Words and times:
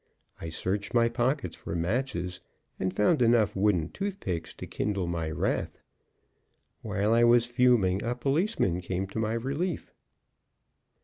I 0.39 0.49
searched 0.49 0.95
my 0.95 1.09
pockets 1.09 1.55
for 1.55 1.75
matches, 1.75 2.39
and 2.79 2.91
found 2.91 3.21
enough 3.21 3.55
wooden 3.55 3.89
toothpicks 3.89 4.51
to 4.55 4.65
kindle 4.65 5.05
my 5.05 5.29
wrath. 5.29 5.79
While 6.81 7.13
I 7.13 7.23
was 7.23 7.45
fuming, 7.45 8.01
a 8.03 8.15
policeman 8.15 8.81
came 8.81 9.05
to 9.09 9.19
my 9.19 9.33
relief. 9.33 9.93